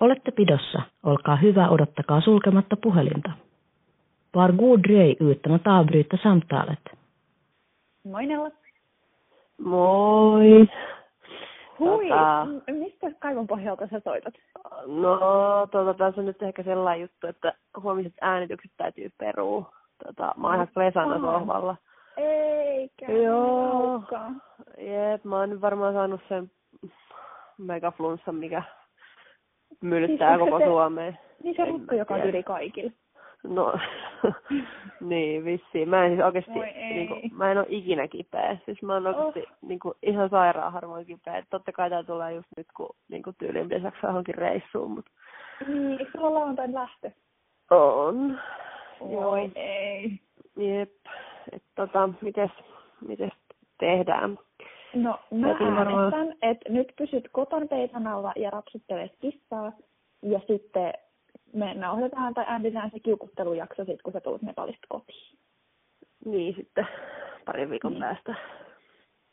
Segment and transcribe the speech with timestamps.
[0.00, 3.30] Olette pidossa, olkaa hyvä, odottakaa sulkematta puhelinta.
[4.34, 6.90] Var god dröj utan att avbryta samtalet.
[8.04, 8.50] Moi Nella.
[9.58, 10.68] Moi.
[11.78, 14.34] Hui, Tota- mistä kaivon pohjalta sä soitat?
[14.86, 15.18] No,
[15.70, 17.52] tota, tässä on nyt ehkä sellainen juttu, että
[17.82, 19.72] huomiset äänitykset täytyy perua.
[20.06, 21.76] Tota, mä oon ihan klesana sohvalla.
[22.16, 23.12] Eikä.
[23.12, 24.02] Joo.
[24.78, 26.50] Jep, mä oon nyt varmaan saanut sen
[27.58, 28.62] megaflunssan, mikä
[29.80, 31.18] myllyttää Siis koko se- Suomeen.
[31.42, 32.90] Niin se mä joka on yli kaikilla.
[33.44, 33.74] No,
[35.00, 35.88] niin vissiin.
[35.88, 36.94] Mä en siis oikeesti, ei.
[36.94, 38.56] niinku, mä en oo ikinä kipeä.
[38.64, 41.36] Siis mä oon oikeesti niinku, ihan sairaan harvoin kipeä.
[41.38, 45.06] Et totta kai tää tulee just nyt, kun niinku, tyyliin pitäisi jaksaa johonkin reissuun, mut
[45.68, 47.10] Niin, eikö sulla lauantain lähtö?
[47.70, 48.40] on.
[49.00, 50.12] Voi ei.
[50.56, 50.90] Jep.
[51.52, 52.50] Et tota, mites,
[53.08, 53.32] mites
[53.78, 54.38] tehdään?
[54.94, 59.72] No, mä varmaan- äänestän, että nyt pysyt koton peiton alla ja rapsuttelet kissaa.
[60.22, 60.92] Ja sitten
[61.52, 65.38] me nauhoitetaan tai äänitetään se kiukuttelujakso sit, kun sä tulet Nepalista kotiin.
[66.24, 66.86] Niin sitten
[67.44, 68.00] parin viikon Niin.
[68.02, 68.30] päästä.
[68.32, 68.36] No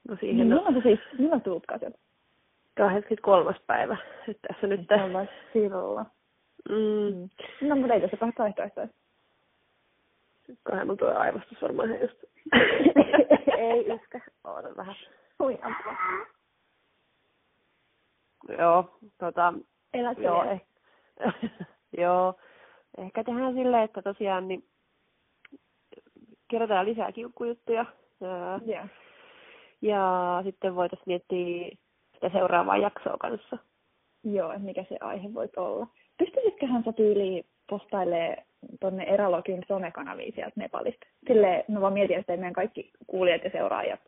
[0.09, 1.97] Niin, siihen on milloin sä siis, milloin tuutkaan sieltä?
[2.77, 3.55] 23.
[3.67, 3.97] päivä.
[4.27, 4.81] Et tässä nyt.
[4.87, 6.05] Se on vasta silloin.
[6.69, 7.29] Mm.
[7.67, 8.87] No, mutta ei tässä kahta vaihtoehtoja.
[10.63, 12.17] Kahden mun tuo aivastus varmaan just.
[13.57, 14.21] Ei yskä.
[14.43, 14.95] Oota vähän.
[15.39, 15.95] Apua.
[18.57, 19.53] Joo, tota,
[19.93, 20.61] Elät joo, eh,
[21.97, 22.33] joo,
[22.97, 24.63] ehkä tehdään silleen, että tosiaan niin
[26.47, 27.85] kirjoitetaan lisää kiukkujuttuja.
[28.23, 28.85] ää, Joo.
[29.81, 31.77] Ja sitten voitaisiin miettiä
[32.13, 33.57] sitä seuraavaa jaksoa kanssa.
[34.23, 35.87] Joo, että mikä se aihe voisi olla.
[36.17, 38.45] Pystyisitköhän sä tyyliin postailee
[38.79, 41.07] tonne Eralogin somekanaviin sieltä Nepalista?
[41.27, 43.99] Silleen, mä vaan mietin, että ei meidän kaikki kuulijat ja seuraajat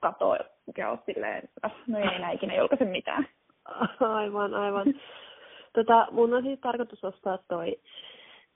[0.00, 0.36] katoo
[0.76, 3.28] ja ole silleen, ah, no ei enää ikinä julkaise mitään.
[4.00, 4.86] Aivan, aivan.
[5.74, 7.80] tota, mun on siis tarkoitus ostaa toi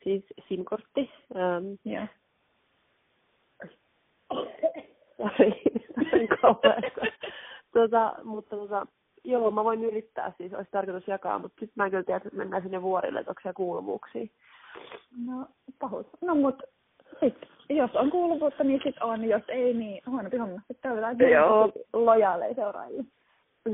[0.05, 1.11] siis SIM-kortti.
[1.37, 1.99] Ähm.
[5.19, 5.63] Sari,
[6.13, 7.01] on kauheasta.
[7.73, 8.87] tota, mutta tota,
[9.25, 12.37] joo, mä voin yrittää siis, olisi tarkoitus jakaa, mutta sitten mä en kyllä tiedä, että
[12.37, 14.27] mennään sinne vuorille, että onko siellä kuulumuuksia.
[15.27, 15.47] No,
[15.79, 16.07] pahus.
[16.21, 16.63] No mut
[17.21, 17.35] sit,
[17.69, 19.25] jos on kuuluvuutta, niin sit on.
[19.25, 20.61] Jos ei, niin huonompi homma.
[20.69, 21.73] Sitten toivotaan Joo.
[21.93, 23.03] lojaaleja seuraajia.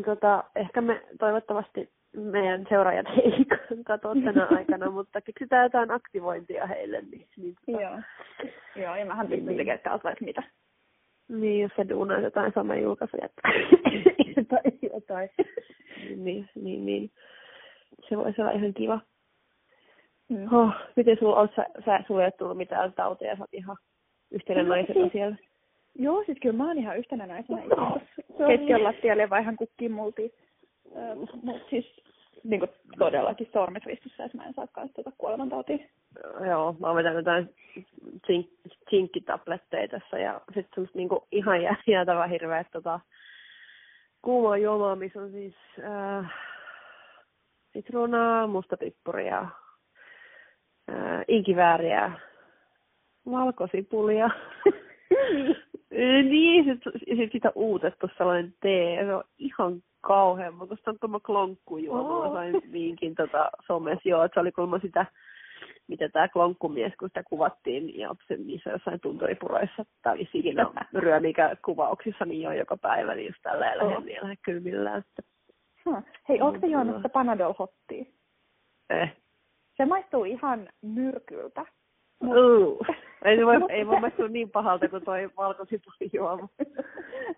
[0.05, 3.45] Tota, ehkä me toivottavasti meidän seuraajat ei
[3.87, 7.01] katso tänä aikana, mutta keksitään jotain aktivointia heille.
[7.11, 8.01] Niin, niin, tota, Joo.
[8.77, 9.57] Joo, ja mähän pystyn Niin.
[9.57, 10.43] tekemään taas vaikka mitä.
[11.29, 13.29] niin jos se duunaa jotain somejulkaisuja.
[14.51, 14.61] tai
[14.93, 15.31] jotain.
[16.17, 17.11] niin, niin, niin.
[18.09, 19.01] Se voisi olla ihan kiva.
[20.29, 20.53] Mm.
[20.55, 23.77] Oh, miten sulla on, sä, sä, sulla ei ole tullut mitään tauteja, sä oot ihan
[24.31, 25.37] yhtenä No, naisena siis- siellä.
[25.95, 27.63] Joo, siis kyllä mä oon ihan yhtenä naisena
[28.49, 30.31] keskellä lattialle ja vaihan kukkiin multiin.
[31.15, 31.37] Mutta
[31.71, 32.01] siis
[32.45, 35.79] niin kuin todellakin sormet ristissä, että mä en saakaan tuota kuolemantautia.
[36.49, 37.55] Joo, mä oon vetänyt jotain
[38.27, 43.01] zink- zinkkitabletteja tässä ja sitten semmoista niinku ihan jä- jäätävä hirveä tota,
[44.23, 46.33] kuumaa juomaa, missä on siis äh,
[47.73, 49.47] sitruunaa, mustapippuria,
[50.91, 52.13] äh, inkivääriä,
[53.31, 54.31] valkosipulia.
[56.31, 56.81] niin, sit,
[57.17, 62.29] sit sitä uutettu sellainen tee, se on ihan kauhean, mutta se on tuommoinen klonkkujuoma, Oo.
[62.29, 65.07] mä sain viinkin tota somessa, joo, että se oli kuulemma sitä,
[65.89, 71.57] mitä tämä klonkkumies, kun sitä kuvattiin, ja se niissä jossain tunturipuroissa, tai siinä ryö, mikä
[71.65, 73.89] kuvauksissa niin on joka päivä, niin just tälleen Oo.
[73.89, 75.23] lähden niin lähden kylmillään, että
[75.85, 76.03] Huh.
[76.29, 76.99] Hei, ootko Mm, juonut joo.
[76.99, 78.05] sitä Panadol Hottia?
[78.91, 79.17] eh.
[79.79, 81.67] Se maistuu ihan myrkyltä.
[82.21, 82.87] Uh.
[83.25, 86.49] Ei, se voi, Mut- ei voi maistua niin pahalta kuin toi valkosipulijuoma.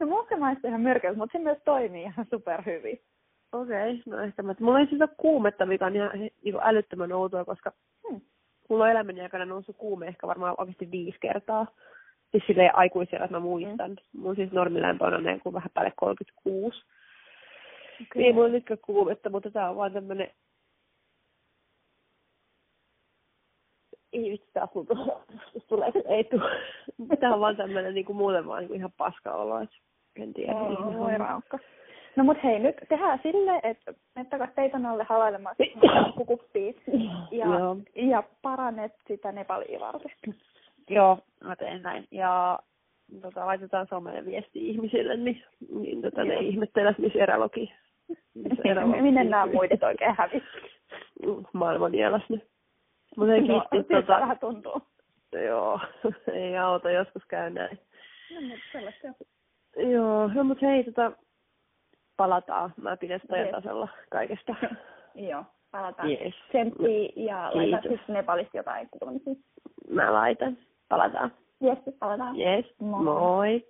[0.01, 3.01] no musta maistuu ihan myrkyltä, mutta se myös toimii ihan superhyvin.
[3.53, 4.55] Okei, okay, no ehkä mä...
[4.61, 7.73] Mulla ei sitä kuumetta, mikä on ihan niin kuin älyttömän outoa, koska
[8.11, 8.21] Hmm.
[8.69, 11.67] mulla on elämäni aikana noussut kuume ehkä varmaan oikeasti viisi kertaa.
[12.31, 13.91] Siis silleen aikuisella, että mä muistan.
[13.91, 14.21] Mm.
[14.21, 16.84] Mun siis normilämpö on aina joku vähän päälle 36.
[18.03, 18.22] Okay.
[18.22, 20.31] Ei mulla nytkään kuumetta, mutta tää on vaan tämmönen...
[24.75, 25.21] Mulla
[25.69, 26.41] tulee- ei tuu.
[27.21, 29.71] Tää on vaan tämmönen niinku muuten vaan niinku ihan paska olo, et
[30.17, 30.53] en tiedä.
[30.55, 31.59] Oo, voi raukka.
[32.17, 33.95] No mut hei, nyt tehdään silleen, että
[34.31, 35.57] takas peiton alle havailemaan
[36.17, 36.72] kukuppia
[37.31, 37.77] ja, Joo.
[37.95, 40.34] ja parannet sitä Nepalia varten.
[40.91, 42.05] Joo, mä teen näin.
[42.11, 42.59] Ja
[43.23, 45.43] tota, laitetaan someen viesti ihmisille, niin,
[45.81, 47.73] niin tota, ne ihmettelevät, missä erälogi.
[48.34, 48.63] Missä
[49.03, 50.47] Minne nämä muidit oikein hävisi?
[51.53, 52.41] Maailman nielas ne.
[53.16, 54.83] Mutta ei No, tota, vähän tuntuu.
[55.47, 55.80] joo,
[56.33, 57.78] ei auta, joskus käy näin.
[58.34, 59.07] No mutta sellaista.
[59.77, 61.12] Joo, no mut hei, tota,
[62.16, 62.74] palataan.
[62.83, 63.51] Mä pidän sitä Yes.
[63.51, 64.54] tasalla kaikesta.
[65.30, 65.45] Joo.
[65.71, 66.10] Palataan.
[66.10, 66.34] Yes.
[66.48, 67.98] Tsemppiä ja laitat Kiitos.
[67.98, 69.34] sitten Nepalista jotain kuulemisia.
[69.91, 70.59] Mä laitan.
[70.89, 71.33] Palataan.
[71.60, 72.36] Jes, palataan.
[72.41, 72.66] Yes.
[72.80, 73.04] Moi.
[73.04, 73.66] Moi.